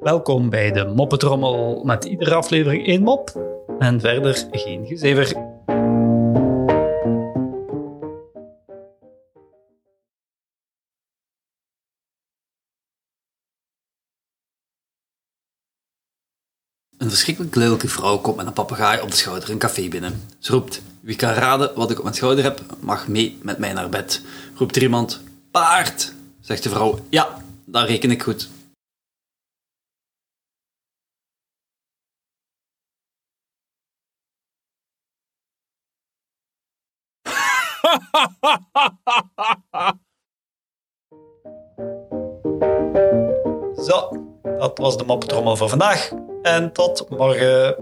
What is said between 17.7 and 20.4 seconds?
vrouw komt met een papegaai op de schouder een café binnen.